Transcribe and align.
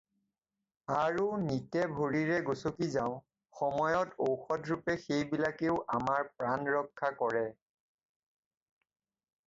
আৰু 0.93 1.25
নিতে 1.41 1.83
ভৰিৰে 1.97 2.39
গচকি 2.47 2.87
যাওঁ 2.95 3.21
সময়ত 3.59 4.27
ঔষধৰূপে 4.29 4.97
সেই 5.07 5.23
বিলাকেও 5.35 5.79
আমাৰ 5.99 6.29
প্ৰাণৰক্ষা 6.41 7.15
কৰে। 7.25 7.47